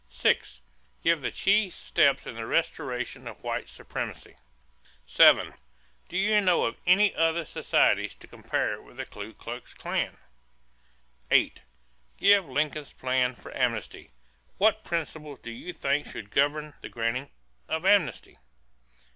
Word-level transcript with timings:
6. 0.09 0.61
Give 1.03 1.21
the 1.21 1.29
chief 1.29 1.75
steps 1.75 2.25
in 2.25 2.33
the 2.33 2.47
restoration 2.47 3.27
of 3.27 3.43
white 3.43 3.69
supremacy. 3.69 4.35
7. 5.05 5.53
Do 6.09 6.17
you 6.17 6.41
know 6.41 6.63
of 6.63 6.77
any 6.87 7.13
other 7.13 7.45
societies 7.45 8.15
to 8.15 8.25
compare 8.27 8.81
with 8.81 8.97
the 8.97 9.05
Ku 9.05 9.35
Klux 9.35 9.75
Klan? 9.75 10.17
8. 11.29 11.61
Give 12.17 12.49
Lincoln's 12.49 12.93
plan 12.93 13.35
for 13.35 13.55
amnesty. 13.55 14.09
What 14.57 14.83
principles 14.83 15.37
do 15.37 15.51
you 15.51 15.71
think 15.71 16.07
should 16.07 16.31
govern 16.31 16.73
the 16.81 16.89
granting 16.89 17.29
of 17.69 17.85
amnesty? 17.85 18.37